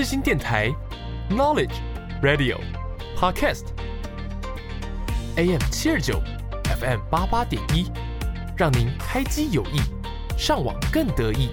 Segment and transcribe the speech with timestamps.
[0.00, 0.70] 世新电台
[1.28, 1.74] ，Knowledge
[2.22, 2.56] Radio
[3.14, 3.66] Podcast
[5.36, 6.22] AM 七二九
[6.64, 7.84] FM 八八点一，
[8.56, 9.78] 让您开机有益，
[10.38, 11.50] 上网更得意。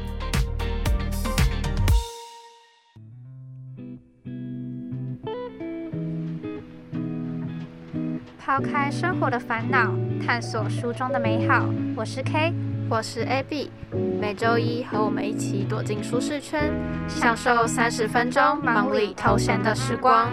[8.40, 9.94] 抛开生活的烦恼，
[10.26, 11.66] 探索书中的美好。
[11.98, 12.54] 我是 K，
[12.90, 13.70] 我是 AB，
[14.18, 16.72] 每周一和我们一起躲进舒适圈，
[17.10, 20.32] 享受三十分钟忙里偷闲的时光。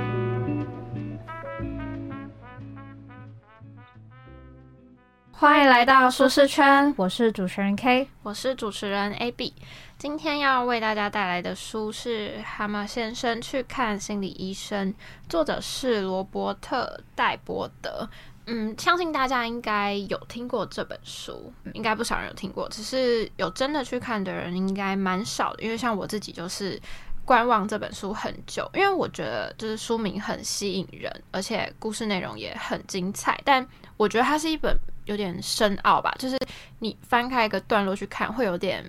[5.32, 9.52] 欢迎来到舒适圈，我是主持人 K，我是主持人 AB。
[9.98, 14.92] 今天要为大家带来的书是《蛤蟆先生去看心理医生》，
[15.28, 18.08] 作者是罗伯特·戴伯德。
[18.46, 25.62] 嗯，相信大家应该有听过这本书，应该不少人有听过，只是有真的去看的人应该蛮少的。
[25.62, 26.80] 因为像我自己就是
[27.24, 33.40] 观望这本书很久，因为我觉得就是书名很吸引人，而且故事内容也很精彩。
[33.44, 36.38] 但我觉得它是一本有点深奥吧，就是
[36.80, 38.84] 你翻开一个段落去看，会有点。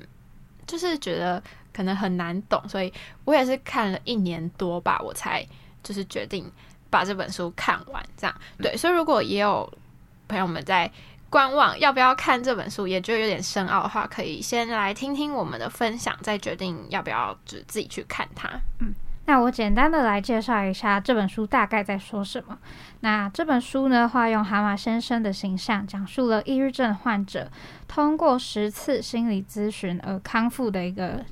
[0.68, 1.40] 就是觉得
[1.72, 2.92] 可能很难懂，所以
[3.24, 5.48] 我也是看了一年多吧，我才
[5.84, 6.52] 就是决定
[6.90, 8.04] 把这本书看完。
[8.18, 9.72] 这样对，所以如果也有
[10.28, 10.92] 朋友们在
[11.30, 18.50] 观望要不要看这本书，也觉得有点深奥的话，可以先来听听我们的分享，再决定要不要就自己去看它。
[18.80, 18.94] 嗯。
[19.28, 22.56] 那我简单的来介绍一下这本书大概在说什么。
[23.00, 27.52] 那这本书呢，化用蛤蟆先生的形象，讲述了抑郁症患者
[27.88, 31.26] 通过十次心理咨询而康复的一个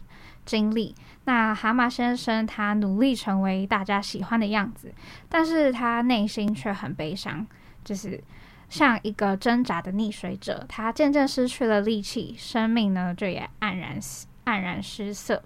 [0.43, 0.95] 经历。
[1.25, 4.93] 那蛤蟆先生他努力成为大家喜欢的样子，
[5.29, 7.45] 但是他内心却很悲伤，
[7.83, 8.23] 就是
[8.69, 13.99] 像一个挣扎的溺水者，他渐渐失去了力气，生命呢就也黯然
[14.45, 15.44] 黯然失色。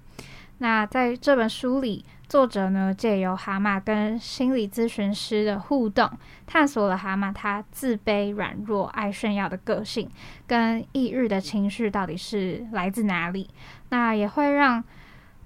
[0.60, 2.06] 那在这本书里。
[2.28, 6.12] 作者呢，借由蛤蟆跟心理咨询师的互动，
[6.46, 10.12] 探索了蛤蟆他自卑、软弱、爱炫耀的个性，
[10.46, 13.50] 跟抑郁的情绪到底是来自哪里。
[13.92, 14.84] 那也会让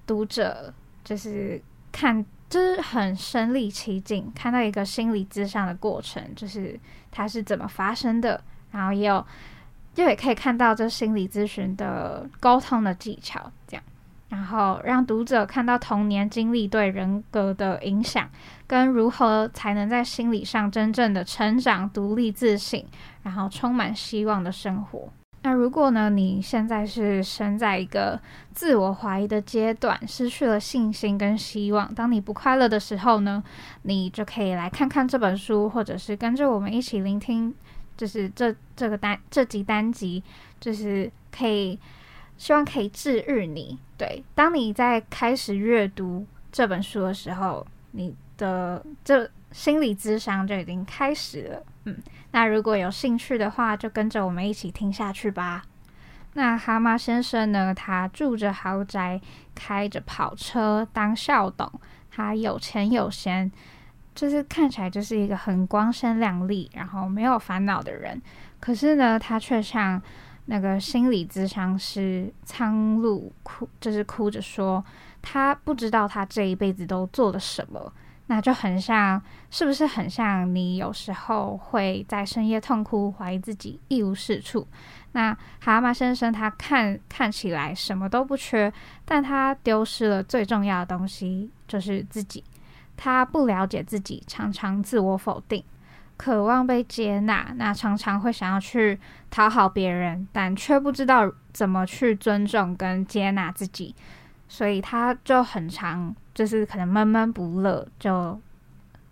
[0.06, 0.74] 读者
[1.04, 6.80] 就是看，就是很身临其境，看到一个心理咨商的过程，就是
[7.12, 8.42] 它是怎么发生的。
[8.72, 9.26] 然后也有，
[9.94, 13.84] 就也可以看到这心理咨询的沟通的技巧，这样。
[14.30, 18.30] 然后让读者看到童年经历对人格的影响，
[18.66, 22.86] 跟如何才能在心理上真正的成长、独立自信，
[23.24, 25.10] 然后充满希望的生活。
[25.44, 28.20] 那如果呢，你现在是身在一个
[28.54, 33.44] 自我怀疑的阶段，失去了信心跟希望，当你不快乐的时候呢，
[33.84, 37.54] 你就可以来看看这本书，或者是跟着我们一起聆听，
[37.98, 40.24] 就是这这个单这集单集，
[40.60, 41.80] 就是可以。
[42.38, 43.78] 希望可以治愈你。
[43.96, 51.64] 对，当你在开始阅读这本书的时候，你的这心理智商就已经开始了。
[51.86, 51.96] 嗯，
[52.32, 55.64] 那如果有兴趣的话，就跟着我们一起听下去吧。
[56.34, 57.74] 那蛤蟆先生呢？
[57.74, 59.20] 他住着豪宅，
[59.54, 61.72] 开着跑车，当校董，
[62.10, 63.52] 他有钱有闲，
[64.16, 68.22] 就是看起来就是一个很光鲜亮丽，然后没有烦恼的人。
[68.60, 70.02] 可是呢，他却像。
[70.46, 74.84] 那个心理咨商师苍鹭哭，就是哭着说，
[75.22, 77.94] 他不知道他这一辈子都做了什么，
[78.28, 84.66] 那就很像，是不是很像你有时候会在深夜痛哭，怀疑自己一无是处？
[85.12, 88.72] 那蛤蟆先生他看看起来什么都不缺，
[89.04, 92.44] 但他丢失了最重要的东西，就是自己。
[92.96, 95.64] 他不了解自己，常常自我否定。
[96.16, 99.00] 渴望被接纳，那常常会想要去
[99.32, 103.96] 讨好别人，但却不知道怎么去尊重跟接纳自己，
[104.48, 108.40] 所以他就很常就是可能闷闷不乐，就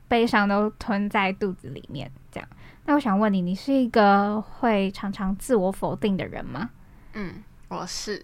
[0.07, 2.49] 悲伤都吞在肚子里面这样。
[2.85, 6.69] 那我想问你，你是一个会常常自我否定的人吗？
[7.13, 8.23] 嗯，我是。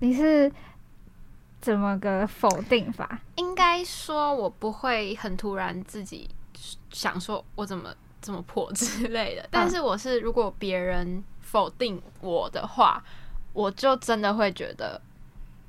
[0.00, 0.50] 你是
[1.60, 3.20] 怎么个否定法？
[3.36, 6.28] 应该说，我不会很突然自己
[6.90, 7.94] 想说，我怎么。
[8.26, 13.04] 这么破之类的，但是我是如果别人否定我的话，
[13.52, 14.98] 我就真的会觉得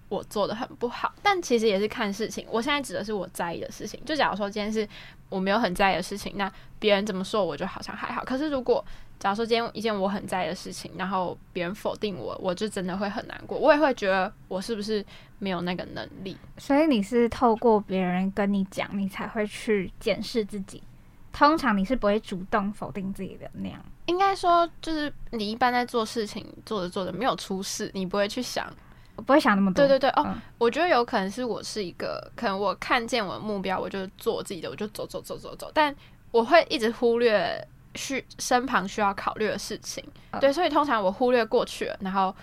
[0.09, 1.13] 我做的很不好。
[1.21, 3.99] 但其实也是看事情，我现在指的是我在意的事情。
[4.05, 4.87] 就假如说今天是
[5.29, 8.23] 我没有很在意的事情，那别人怎么说我就好像还好。
[8.23, 8.83] 可是如果
[9.19, 13.57] 假如说今天一件我很在意的事情，然后别人否定我，我就真的会很难过。
[13.57, 15.03] 我也会觉得我是不是
[15.39, 16.35] 没有那个能力？
[16.57, 20.83] 所以你是透过别人跟你讲，你才会去检视自己。
[21.31, 28.71] 通常你是不会主动否定自己的那样，应该说就是你一般在做事情做着做着没有出事，你不会去想
[29.15, 29.87] 不会想那么多。
[29.87, 35.95] 对对对，哦，嗯我觉得有可能是我是一个，可能我看见我的目标，我就做自己的，我就走走走走走，但
[36.31, 40.03] 我会一直忽略需身旁需要考虑的事情。
[40.31, 42.35] 嗯对，所以通常我忽略过去了，然后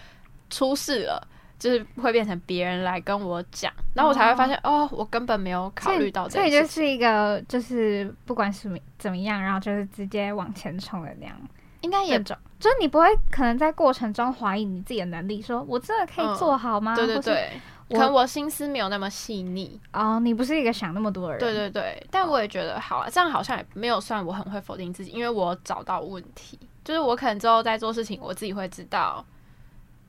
[0.51, 1.29] 出事了。
[1.59, 6.67] 就是会变成别人来跟我讲，然后我才会发现哦我根本没有考虑到这所以就。
[6.67, 11.37] 是一个就是不管什么怎么样，然后就是直接往前冲的那样。
[11.83, 16.95] 应该也那种，就是你不会可能在过程中怀疑你自己的能力，说我真的可以做好吗？
[16.95, 19.79] 嗯对对对，可能我心思没有那么细腻。
[19.93, 21.41] 哦，你不是一个想那么多的人。
[21.41, 29.25] 对对对，但我也觉得好啊，这样好像也没有算我很会否定自己，因为我找到问题，就是我可能之后在做事情，我自己会知道，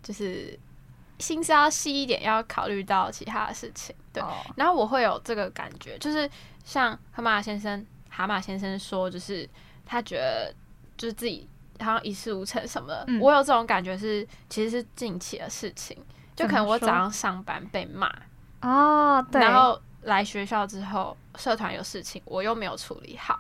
[0.01, 0.57] 就是
[1.19, 3.95] 心思要细一点，要考虑到其他的事情。
[4.13, 6.29] 对，哦然后我会有这个感觉，就是
[6.63, 9.49] 像蛤蟆先生，蛤蟆先生说，就是
[9.85, 10.53] 他觉得
[10.95, 11.49] 就是自己
[11.83, 13.03] 好像一事无成什么的。
[13.07, 13.19] 嗯。
[13.19, 15.97] 我有这种感觉是，其实是近期的事情，
[16.35, 18.11] 就可能我早上上班被骂，
[18.61, 23.39] 哦，对，然后来学校之后，社团有事情，我又没有处理好，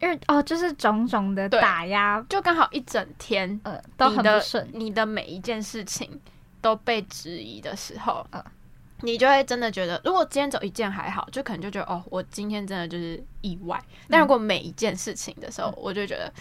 [0.00, 4.68] 因为哦，就是种种的打压，就刚好一整天，呃，都很不顺。
[4.72, 6.20] 你的每一件事情
[6.60, 8.42] 都被质疑的时候，嗯
[9.04, 13.76] 你就会真的觉得，如果今天走一件还好，就可能就觉得哦，我今天真的就是意外。
[14.08, 15.74] 但如果每一件事情的时候，嗯。
[15.76, 16.32] 我就觉得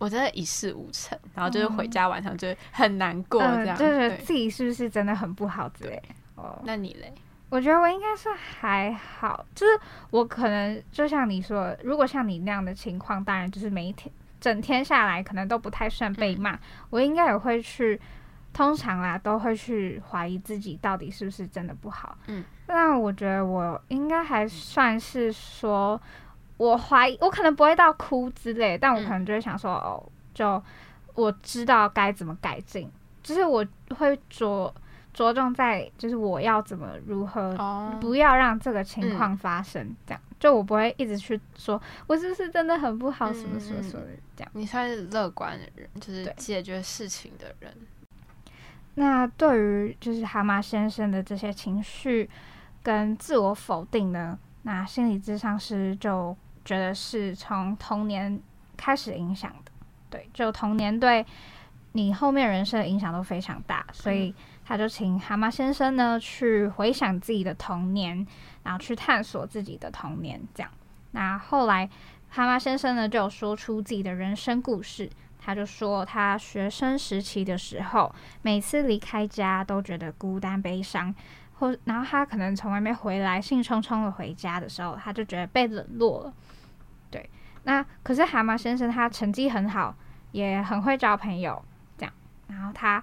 [0.00, 3.76] 我真的一事无成，然后就是回家晚上就很难过这嗯，样。
[3.76, 6.02] 就觉得对，自己是不是真的很不好之类。
[6.36, 7.12] 哦，那你嘞？
[7.50, 9.78] 我觉得我应该是还好，就是
[10.10, 14.10] 我可能就像你说，如果像你那样的情况，当然就是每一天
[14.40, 16.58] 整天下来可能都不太算被嗯骂，
[16.88, 18.00] 我应该也会去，
[18.54, 22.16] 通常啦都会去怀疑自己到底是不是真的不好。
[22.28, 26.00] 嗯，那我觉得我应该还算是说，
[26.60, 29.04] 我怀疑我可能不会到哭之类，但我嗯。
[29.04, 30.04] 可能就会想说，哦，
[30.34, 30.62] 就
[31.14, 32.86] 我知道该怎么改进，
[33.22, 33.66] 就是我
[33.96, 34.72] 会着
[35.14, 40.20] 着重在就是我要怎么如何哦，不要让这个情况发生，这样。
[40.38, 44.50] 就我不会一直去说我是不是真的很不好，嗯什么什么什么的这样。
[44.54, 47.74] 你算是乐观的人，就是解决事情的人。
[48.96, 52.28] 那对于就是蛤蟆先生的这些情绪
[52.82, 58.40] 跟自我否定呢，那心理咨商师就觉得是从童年
[58.76, 59.72] 开始影响的，
[60.08, 61.24] 对，就童年对
[61.92, 64.34] 你后面人生的影响都非常大，所以
[64.64, 68.26] 他就请蛤蟆先生呢去回想自己的童年，
[68.62, 70.70] 然后去探索自己的童年，这样。
[71.12, 71.88] 那后来
[72.28, 81.12] 蛤蟆先生呢就有说出自己的人生故事，他就说他学生时期的时候，每次离开家都觉得孤单悲伤，
[81.60, 86.34] 或然后他可能从外面回来，兴冲冲的回家的时候，他就觉得被冷落了。
[87.10, 87.28] 对，
[87.64, 89.94] 那可是蛤蟆先生他成绩很好，
[90.32, 91.62] 也很会交朋友，
[91.98, 92.12] 这样，
[92.48, 93.02] 然后他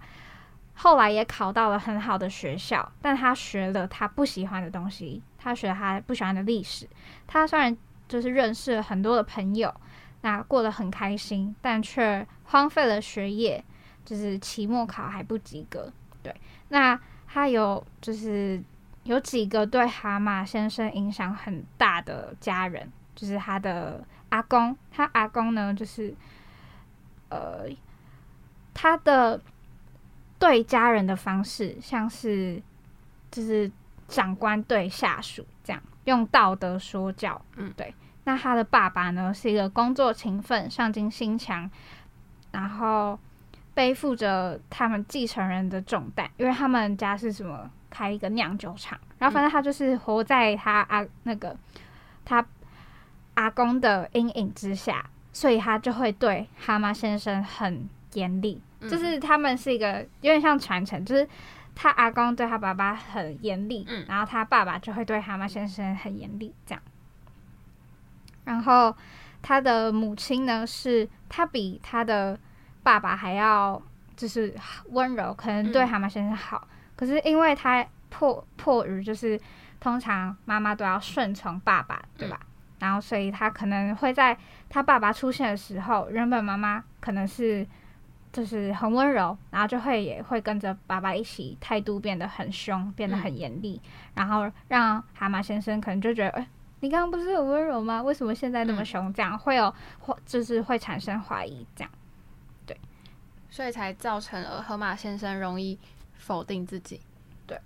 [0.73, 6.89] 后来也考到了很好的学校，但他学了他不喜欢的东西，他学他不喜欢的历史，
[7.27, 7.77] 他虽然
[8.07, 9.71] 就是认识了很多的朋友，
[10.21, 13.63] 那过得很开心，但却荒废了学业，
[14.03, 15.93] 就是期末考还不及格。
[16.23, 16.35] 对，
[16.69, 18.63] 那他有就是
[19.03, 26.15] 有几个对蛤蟆先生影响很大的家人，就是他的阿公，他阿公呢就是
[27.29, 27.65] 呃
[28.73, 29.39] 他的
[30.39, 32.61] 对家人的方式，像是
[33.29, 33.71] 就是
[34.07, 37.39] 长官对下属这样，用道德说教。
[37.55, 37.93] 嗯，对。
[38.23, 41.69] 那他的爸爸呢，是一个工作勤奋、上进心强，
[42.51, 43.17] 然后
[43.77, 51.55] 背负着他们继承人的重担，因为他们家是什么开一个酿酒厂，然后反正他就是活在他阿那个
[52.25, 52.43] 他
[53.35, 61.29] 阿公的阴影之下，所以他就会对蛤蟆先生很严厉，嗯就是他们是一个有点像传承，就是
[61.75, 66.81] 他阿公对他爸爸很严厉，嗯然后他爸爸就会对蛤蟆先生很严厉，这样。
[68.45, 68.95] 然后
[69.43, 72.39] 他的母亲呢，是他比他的
[72.87, 73.81] 爸爸还要
[74.15, 74.55] 就是
[74.91, 76.65] 温柔，可能对嗯蛤蟆先生好。
[76.95, 79.37] 可是因为他迫迫于就是
[79.77, 82.39] 通常妈妈都要顺从爸爸，对吧？
[82.79, 84.37] 然后所以他可能会在
[84.69, 87.67] 他爸爸出现的时候，原本妈妈可能是
[88.31, 93.81] 就是很温柔，然后就会也会跟着爸爸一起态度变得很凶，变得很严厉，
[94.15, 96.47] 然后让蛤蟆先生可能就觉得，哎、
[96.79, 98.01] 你刚刚不是很温柔吗？
[98.01, 99.13] 为什么现在那么嗯凶？
[99.13, 101.91] 这样会有或就是会产生怀疑，这样。
[103.49, 105.77] 所以才造成了河马先生容易
[106.17, 106.99] 否定自己。
[107.45, 107.59] 对，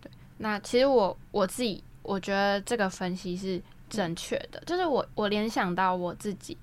[0.00, 0.10] 对。
[0.38, 6.56] 那其实我我自己，我觉得这个分析是正确的，就是我我联想到我自己，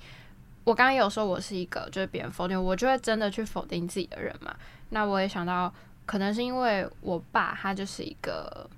[0.63, 4.55] 我刚刚有说我是一个就是别人否定我，就会真的去否定自己的人嘛。
[4.89, 5.73] 那我也想到
[6.05, 8.69] 可能是因为我爸他就是一个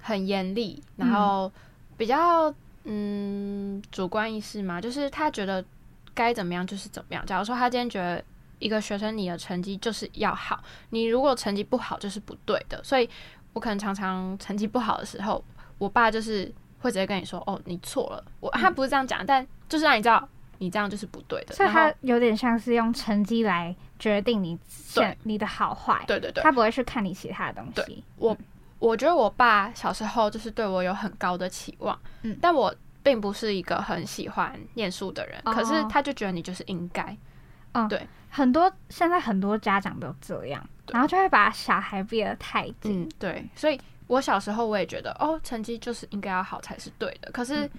[0.00, 1.50] 很严厉，然后
[1.96, 5.64] 比较嗯主观意识嘛，就是他觉得
[6.12, 7.24] 该怎么样就是怎么样。
[7.24, 8.22] 假如说他今天觉得
[8.58, 13.08] 一个学生你的成绩就是要好，你如果成绩不好就是不对的，所以
[13.52, 15.42] 我可能常常成绩不好的时候，
[15.78, 21.54] 我爸就是会直接跟你说：“哦，你错了。”我他不是这样讲，但就是让你知道你这样就是不对的。
[21.54, 28.04] 所以他有点像是用成绩来决定你选你的好坏，对对对，他不会去看你其他的东西。
[28.16, 28.36] 我
[28.78, 37.16] 我觉得我爸小时候就是对我有很高的期望，嗯但我并不是一个很喜欢念书的人，哦可是他就觉得你就是应该，
[38.30, 43.02] 很多现在很多家长都这样，然后就会把小孩逼得太紧。
[43.02, 47.70] 嗯，对，所以我小时候我也觉得哦，成绩就是应该要好才是对的，可是。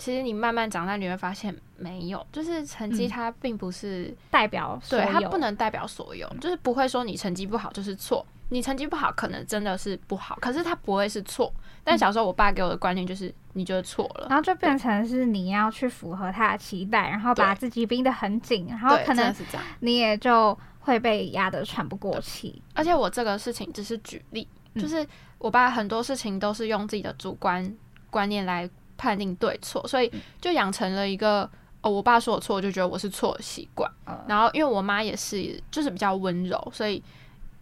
[0.00, 3.08] 其实你慢慢长大，你会发现没有，就是成绩嗯。
[3.08, 11.52] 它并不是、代表所对它不能代表所有，就是不会说你成绩不好就是错，你成绩不好可能真的是不好，可是它不会是错。
[11.82, 19.34] 但小时候我爸给我的观念就是你就错了，然后就变成是你要去符合他的期待，然后把自己逼得很紧，然后，可能。
[19.80, 22.62] 你也就会被压得喘不过气。
[22.72, 25.04] 而且我这个事情只是举例，嗯就是
[25.38, 27.76] 我爸很多事情都是用自己的主观
[28.10, 30.10] 观念来判定对错，所以
[30.40, 31.50] 就养成了一个
[31.82, 33.90] 哦，我爸说我错，我就觉得我是错的习惯。
[34.04, 37.02] 呃，然后因为我妈也是，就是比较温柔，所以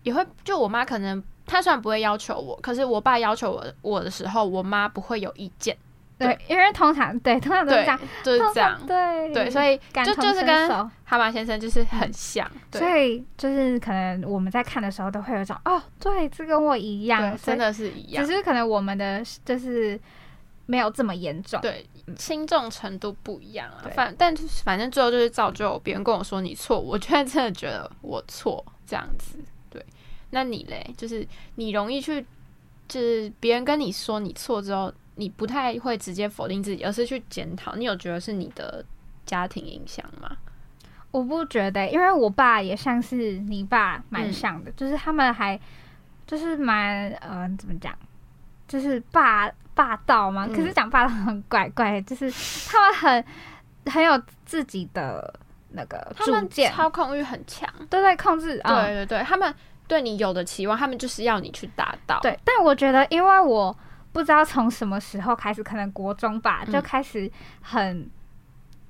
[0.03, 5.77] 也会就我妈可能她虽然不会要求我，可是我爸要求我我的时候，我妈不会有意见。
[6.19, 8.87] 对，因为通常对通常都是这样，，就是通这样常。
[8.87, 12.51] 对对，所以就就是跟受蛤蟆先生就是很像。
[12.71, 18.33] 对所以就是可能我们在看的时候都会有一种哦，对，这跟我一样，真的是一样只。
[18.33, 20.01] 是可能我们的就是
[20.65, 21.61] 没有这么严重。
[21.61, 23.85] 对，轻重程度不一样啊。
[23.95, 29.39] 反但是反正最后就是造就别人跟我说你错，我居然真的觉得我错这样子。
[29.69, 29.85] 对，
[30.31, 30.95] 那你嘞？
[30.97, 32.25] 就是你容易去，
[32.89, 37.75] 就是别人跟你说你错之后，你不太会直接否定自己，而是去检讨。
[37.75, 38.85] 你有觉得是你的
[39.27, 40.37] 家庭影响吗？
[41.11, 45.59] 我不觉得，因为我爸也像是你爸蛮嗯像的，就是他们还
[46.27, 47.97] 就是蛮呃怎么讲，
[48.69, 50.47] 就是霸霸道嘛。
[50.47, 52.31] 嗯可是讲霸道很怪怪，就是
[52.69, 53.25] 他们很
[53.93, 55.33] 很有自己的
[55.71, 57.67] 那个他们主见，操控欲很强。
[57.89, 58.61] 都在控制。
[58.65, 59.55] 嗯对对对，他们
[59.89, 62.21] 对你有的期望，他们就是要你去达到。
[62.21, 63.75] 对，但我觉得，因为我
[64.17, 66.73] 不知道从什么时候开始，可能国中吧，嗯。
[66.73, 67.31] 就开始
[67.61, 68.09] 很，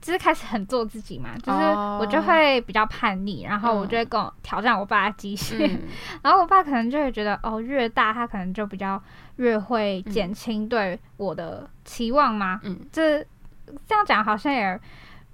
[0.00, 5.82] 就是开始很做自己嘛，就是哦我就会比较叛逆，然后我就会跟我挑战我爸的极限，嗯，
[6.22, 9.02] 然后我爸可能就会觉得，哦，越大他可能就比较
[9.36, 12.78] 越会减轻对我的期望嘛，嗯。
[12.92, 13.18] 这
[13.84, 14.80] 这样讲好像也。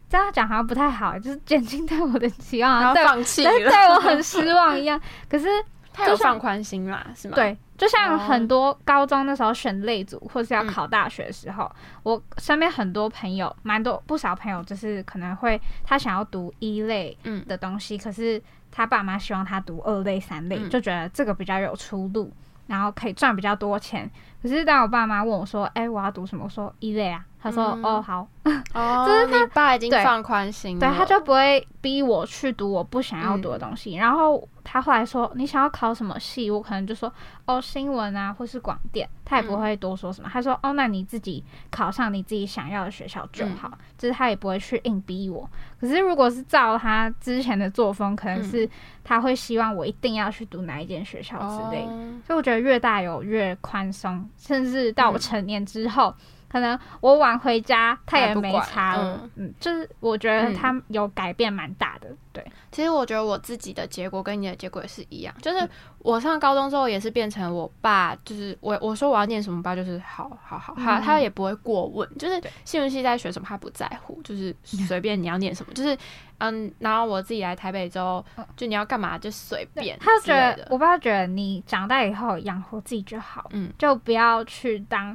[0.08, 5.00] 这样讲好像不太好，就是减轻对我的期望，然后对放弃对了，对我很失望一样。
[5.26, 5.48] 可是
[5.92, 11.70] 他有就像放宽心啦，是吗？，对，就像哦很多高中那时候选类组或是要嗯考大学的时候，
[12.02, 22.32] 我身边很多朋友，蛮多不少朋友，就是可能会他想要读一类嗯的东西，可是他爸妈希望他读二类、三类，嗯就觉得这个比较有出路，
[22.66, 24.10] 然后可以赚比较多钱。
[24.42, 28.26] 可是当我爸妈问我说：“哎、我要读什么？”我说：“一类啊。”他说：“嗯哦，好。”
[28.74, 33.94] 哦， 就是他爸已经放宽心了，对，他就不会逼我去读我不想要读的东西。
[33.94, 37.12] 然后他后来说你想要考什么系，我可能就说
[37.46, 40.28] 哦新闻啊，或是广电，他也不会多说什么。
[40.32, 45.48] 他说哦，那你自己考上你自己想要的学校就好，就是他也不会去硬逼我。
[45.80, 48.68] 可是如果是照他之前的作风，可能是
[49.04, 51.84] 他会希望我一定要去读哪一间学校之类
[52.26, 55.20] 所以我觉得越大有越宽松，甚至到我嗯。
[55.20, 56.14] 成年之后，
[56.52, 59.30] 可能我晚回家他也没他也不管差了。
[59.36, 62.08] 嗯就是我觉得他有改变蛮大的。
[62.32, 65.68] 对，其实我觉得我自己的结果跟你的结果也是一样，就是
[65.98, 75.94] 我上高中之后也是变成我爸，就是我我说我要念什么，我爸就是好好好，他嗯他也不会过问，就是新闻系在学什么他不在乎，就是 随便你要念什么，就是
[76.38, 85.14] 嗯，然后我自己来台北之后嗯，就你要干嘛就随便他觉得我爸觉得你长大以后养活自己就好，嗯就不要去当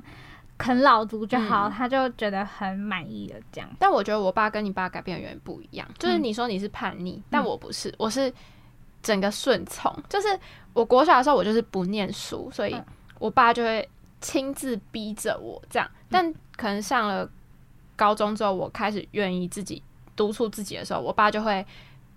[0.57, 3.69] 啃老族就好，嗯他就觉得很满意的这样。
[3.77, 8.33] 但我觉得我爸跟你爸改变的原因不一样，就是嗯你说你是叛逆，但我不是，我是
[9.03, 9.95] 整个顺从。
[10.09, 10.27] 就是
[10.73, 12.85] 我国小的时候，我就是不念书，所以嗯
[13.19, 13.87] 我爸就会
[14.19, 15.89] 亲自逼着我这样。
[16.09, 17.29] 但可能上了
[17.95, 19.81] 高中之后，我开始愿意自己
[20.15, 21.65] 督促自己的时候，我爸就会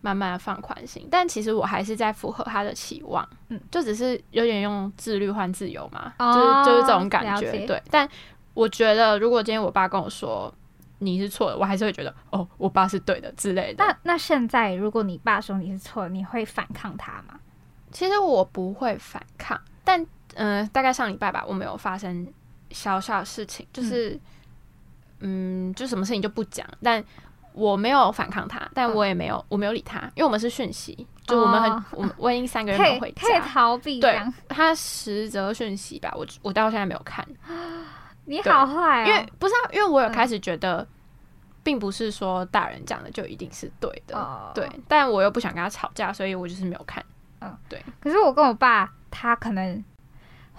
[0.01, 1.07] 慢慢的放宽心。
[1.11, 7.67] 但其实我还是在符合他的期望，嗯就只是有点用自律换自由嘛，哦就是就是这种感觉。
[7.67, 8.09] 对，但
[8.55, 10.53] 我觉得如果今天我爸跟我说。
[11.03, 13.83] 你是错的，我还是会觉得哦，我爸是对的之类的。
[13.83, 17.41] 那那现在如果你爸说你是错的，你会反抗他吗？
[17.91, 19.99] 其实我不会反抗，但
[20.35, 22.31] 嗯、呃大概上礼拜吧，我们有发生
[22.71, 24.21] 小小的事情，就是
[25.21, 27.03] 嗯就什么事情就不讲，但
[27.53, 28.95] 我没有反抗他，但嗯。
[28.95, 31.85] 我也没有我没有理他，因为我们是讯息，就我们很、哦。
[31.93, 33.41] 我们我已经三个人没有回可以家。
[33.41, 34.21] 逃避对。
[34.49, 37.27] 他实则讯息吧，我我到现在没有看，
[38.27, 40.13] 你好坏哦，因为不是、啊，因为我有嗯。
[40.13, 40.87] 开始觉得，
[41.63, 44.53] 并不是说大人讲的就一定是对的，哦。
[44.55, 47.05] 对，但我又不想跟他吵架，所以我就是没有看。
[47.41, 47.83] 嗯，对。
[48.01, 49.83] 可是我跟我爸，他可能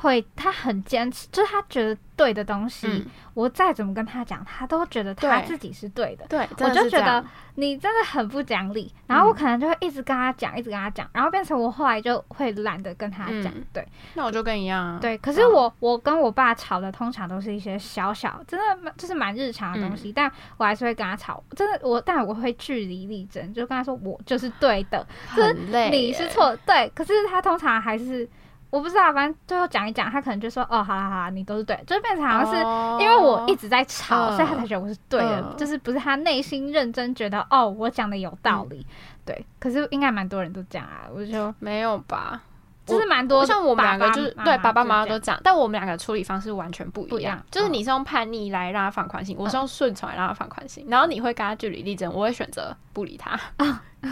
[0.01, 6.25] 会，他很坚持，就是他觉得对的东西，嗯，我再怎么跟他讲，他都觉得他自己是对的。
[6.27, 7.23] 对，我就觉得
[7.55, 13.45] 你真的很不讲理，然后我嗯可能就会一直跟他讲，一直跟他讲，然后变成我后来就会懒得跟他讲。
[13.45, 14.99] 嗯对那我就跟你一样啊。
[14.99, 21.41] 对，可是我我跟我爸吵的通常都是一些小小，真的蛮就是蛮日常的东嗯西，但我还是会跟他吵。
[21.55, 26.91] 真的我，但我会据理力争，就跟他说我就是对的，很累耶，你是错的，对。
[26.95, 28.27] 可是他通常还是
[28.71, 38.83] 我不知道，反正最后讲一讲，他可能就说哦，好啦好啦，你都是对的，就变成好像是哦因为我一直在吵，嗯所以他才觉得我是对的，嗯就是不是他内心认真觉得哦，我讲的有道理，
[39.23, 39.45] 对。
[39.59, 42.41] 可是应该蛮多人都这样啊，我就没有吧？
[42.85, 47.41] 就是蛮多像我们两个就是对爸爸妈妈都都这样，但我们两个处理方式完全不一样。
[47.51, 50.85] 就是嗯你是用叛逆来让他放宽心，我是用顺从来让他放宽心。
[50.89, 53.39] 然后你会跟他据理力争，我会选择不理他，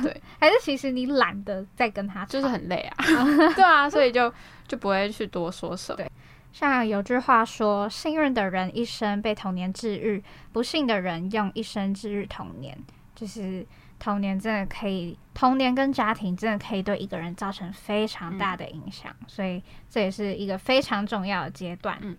[0.03, 3.05] 对 还是其实你懒得再跟他，就是很累啊。
[3.55, 4.31] 对啊，所以就
[4.67, 5.97] 就不会去多说什么。
[5.97, 6.11] 对
[6.53, 12.77] 像有句话说，幸运的人一生被童年治愈，不幸的人用一生治愈童年。
[13.15, 13.65] 就是
[13.99, 21.97] 童年真的可以，童年跟家庭真的可以对一个人造成非常大的影响，所以这也是一个非常重要的阶段。
[22.01, 22.17] 嗯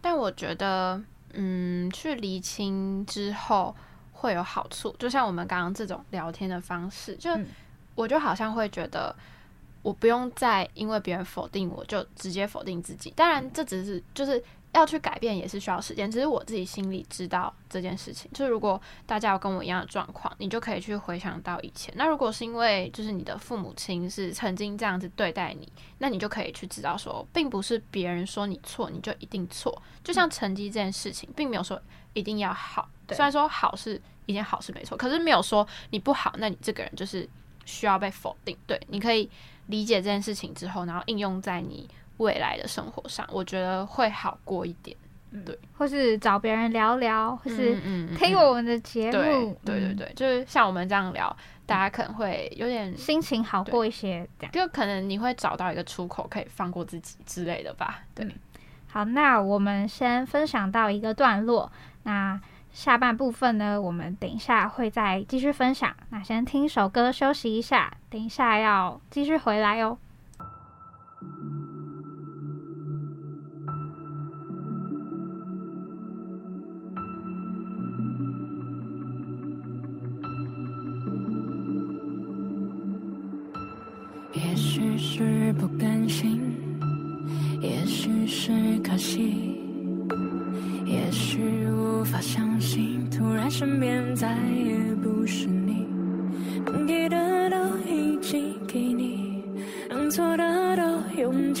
[0.00, 3.74] 但我觉得，嗯，去厘清之后
[4.12, 7.46] 会有好处，就像我们刚刚这种聊天的方式，就、嗯
[7.96, 9.12] 我就好像会觉得，
[9.82, 13.12] 我不用再因为别人否定我就直接否定自己。
[13.16, 14.40] 当然，这只是就是
[14.74, 18.30] 要去改变也是需要时间，只是我自己心里知道这件事情。
[18.32, 21.92] 就是如果大家有跟我一样的状况，你就可以去回想到以前。
[21.96, 29.82] 那如果是因为就是你的父母亲是曾经这样子对待你，那你就可以去知道说，并不是别人说你错，你就一定错。
[30.04, 31.80] 就像成绩这件事情，并没有说
[32.12, 37.28] 一定要好，虽然说好是一件好事没错，可是没有说你不好，那你这个人就是
[37.64, 38.56] 需要被否定。
[38.66, 39.28] 对，你可以
[39.68, 44.96] 理解这件事情之后，然后应用在你未来的生活上，我觉得会好过一点。
[45.44, 54.52] 对或是找别人聊聊，或是嗯听我们的节目，对对对，就是像我们这样聊，大家可能会有点，心情好过一些，这样。
[54.52, 58.04] 就可能你会找到一个出口，可以放过自己之类的吧。
[58.14, 58.26] 对，
[58.86, 61.70] 好，那我们先分享到一个段落，
[62.04, 62.40] 那
[62.72, 65.94] 下半部分呢，我们等一下会再继续分享。
[66.08, 69.98] 那先听首歌休息一下，等一下要继续回来哦。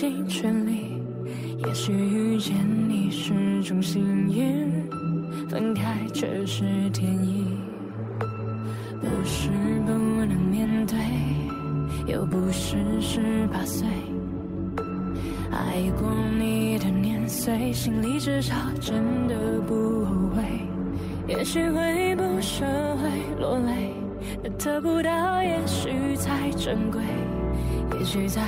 [0.00, 1.02] 尽全力。
[1.66, 2.54] 也许遇见
[2.88, 4.88] 你是种幸运，
[5.48, 7.44] 分开却是天意。
[9.00, 9.48] 不是
[9.84, 9.92] 不
[10.24, 10.96] 能面对。
[12.06, 13.88] 又不是十八岁，
[15.50, 16.08] 爱过
[16.38, 20.44] 你的年岁，心里至少真的不后悔。
[21.26, 22.64] 也许会不舍，
[22.98, 23.92] 会落泪，
[24.58, 27.02] 得不到也许才珍贵。
[27.98, 28.42] 也许在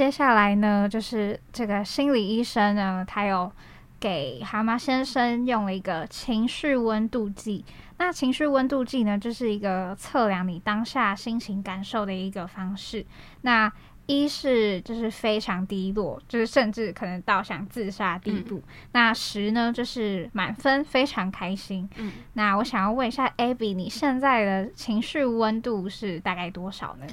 [0.00, 3.52] 接下来呢，就是这个心理医生呢，他有
[4.00, 7.62] 给蛤蟆先生用了一个情绪温度计。
[7.98, 13.04] 那情绪温度计呢，就是一个测量你当下心情感受的一个方式。
[13.42, 13.70] 那
[14.06, 18.62] 一是就是非常低落，就是甚至可能到想自杀地步。
[18.92, 21.86] 那十呢，就是满分，非常开心。
[21.96, 27.06] 嗯，那我想要问一下 Abby，你现在的情绪温度是大概多少呢？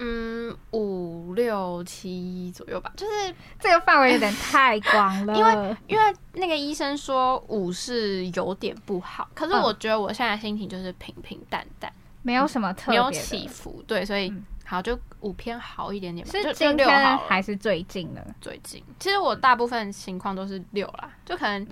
[0.00, 18.24] 嗯，五六七左右吧，就是这个范围有点太广了， 因为因为那个医生说五是有点不好，可是嗯我觉得我现在心情就是平平淡淡，没有什么特没有别起伏，对，所以嗯好就五偏好一点点吧，是就就今天还是最近的？
[18.40, 18.82] 最近。
[19.00, 21.66] 其实我大部分情况都是六啦，就可能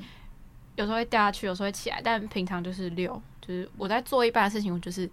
[0.77, 5.09] 有时候会掉下去，有时候会起来，但平常就是六，就是我在做一半的事情，我就是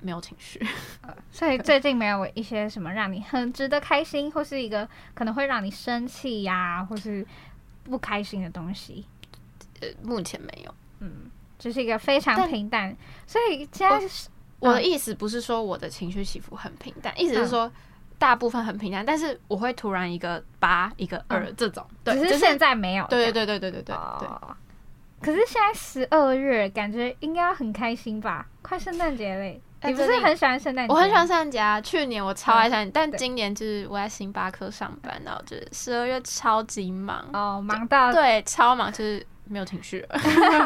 [0.00, 0.64] 没有情绪。
[1.30, 7.26] 所以最近没有一些什么让你很值得开心或是一个可能会让你生气呀或是
[7.84, 9.04] 不开心的东西。
[9.80, 10.74] 呃目前没有。
[11.00, 12.96] 嗯这是一个非常平淡。
[13.26, 14.28] 所以现在是
[14.60, 17.70] 我的意思不是说我的情绪起伏很平淡意思是说
[18.18, 21.86] 大部分很平淡但是我会突然一个八一个二这种。
[22.02, 24.28] 对可是现在没有对对对对对对对
[25.20, 28.46] 可是现在十二月感觉应该很开心吧？
[28.62, 29.60] 快圣诞节嘞。
[29.84, 30.92] 你不是很喜欢圣诞节？
[30.92, 31.26] 我很喜欢。
[31.26, 40.20] 圣诞节啊，去年我超爱圣诞节，但今年就是我在星巴克上班，然后就是十二月超级忙，哦，忙到对，超忙，就是没有情绪了，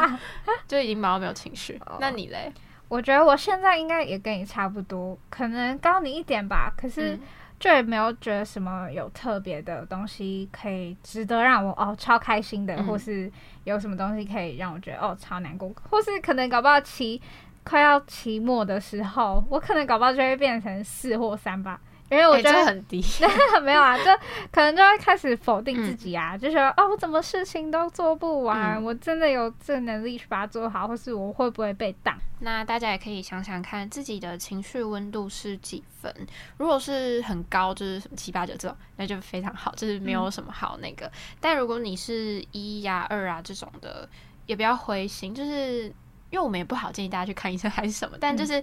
[0.67, 1.97] 就已经忙到没有情绪哦。
[1.99, 2.51] 那你嘞？
[2.89, 6.71] 我觉得我现在应该也跟你差不多，可能高你一点吧。
[6.77, 7.21] 可是嗯
[7.59, 13.31] 就也没有觉得什么有特别的东西可以值得让我哦超开心的，嗯或是
[13.63, 17.21] 有什么东西可以让我觉得哦超难过，或是可能搞不好期
[17.63, 21.79] 快要期末的时候，我可能搞不好就会变成四或三吧。
[22.11, 23.03] 因为我哎觉得这很低。
[23.63, 24.03] 没有啊，就
[24.51, 32.15] 可能就会开始否定自己嗯啊，就觉得哦，我怎么事情都做不完，嗯我真的有这能力去把它做好，或是我会不会被挡？
[32.41, 36.13] 那大家也可以想想看，自己的情绪温度是几分？
[36.57, 41.11] 如果是很高，就是什么七八九这种，那就非常好，就是没有什么好那个。
[41.39, 44.07] 但如果你是一呀、二啊这种的，
[44.45, 45.91] 也不要灰心，就是
[46.33, 48.61] 因为我们也不好建议大家去看医生还是什么，但就是。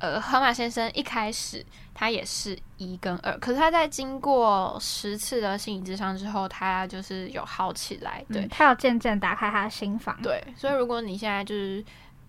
[0.00, 8.24] 呃，河马先生一开始他也是一跟二，可是他在经过十次的心理智商之后，他就是有好起来。
[8.32, 10.16] 对，嗯他有渐渐打开他的心房。
[10.22, 11.84] 对，所以如果你现在就是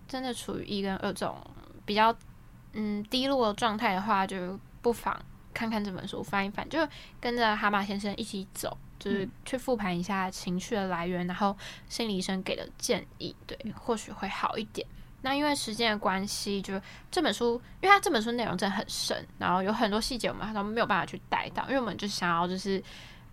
[0.08, 1.40] 真的处于一跟二这种
[1.84, 2.12] 比较
[2.72, 5.16] 嗯低落的状态的话，就不妨
[5.54, 6.80] 看看这本书翻一翻，就
[7.20, 9.30] 跟着蛤蟆先生一起走，就是嗯。
[9.44, 11.56] 去复盘一下情绪的来源，然后
[11.88, 14.86] 心理医生给的建议，对，或许会好一点。
[15.22, 22.82] 那因为时间的关系，就这本书，因为它这本书内容真的很深，然后有很多细节我们都没有办法去带到，因为我们就想要就是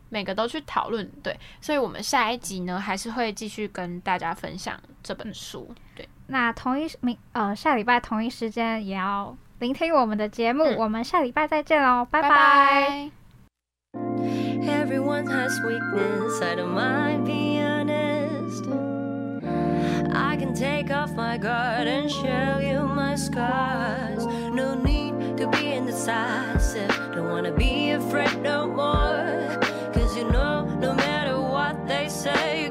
[0.10, 12.36] 每个都去讨论，对，所以我们下一集呢还是会继续跟大家分享这本书，对，那同一明呃下礼拜同一时间也要聆听我们的节目，嗯我们下礼拜再见喽，拜拜拜。
[12.36, 13.12] 拜
[14.64, 18.64] Everyone has weakness, I don't mind being honest.
[20.16, 24.26] I can take off my guard and show you my scars.
[24.26, 29.60] No need to be indecisive, don't wanna be afraid no more.
[29.94, 32.67] Cause you know, no matter what they say,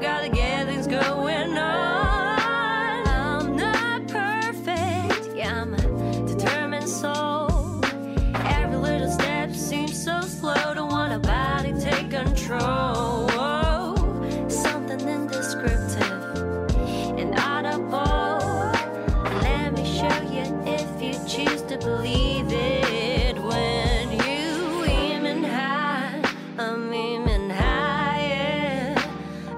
[21.79, 23.37] believe it.
[23.37, 26.21] When you aiming high,
[26.57, 28.95] I'm aiming higher.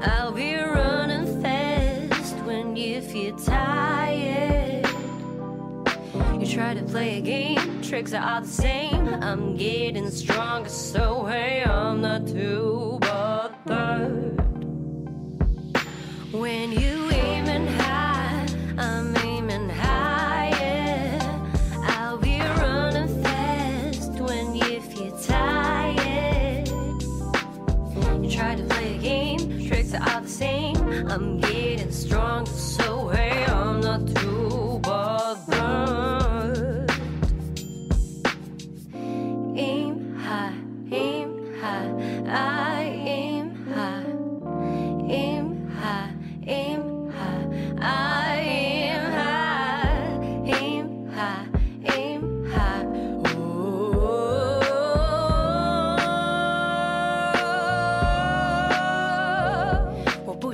[0.02, 4.88] I'll be running fast when you feel tired.
[6.40, 9.08] You try to play a game, tricks are all the same.
[9.08, 12.89] I'm getting stronger, so hey, I'm not too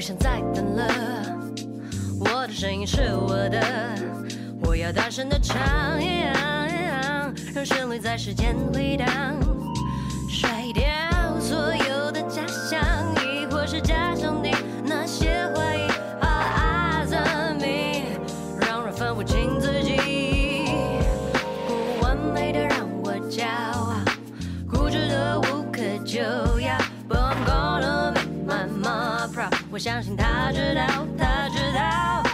[0.06, 0.86] 想再等了。
[2.20, 3.60] 我的声音是我的，
[4.62, 5.60] 我要大声的唱，
[7.56, 9.08] 让旋律在时间回荡，
[10.30, 10.84] 甩掉
[11.40, 12.80] 所有的假象，
[13.26, 14.25] 亦或是假象
[29.76, 32.25] 我相信他知道，他知道。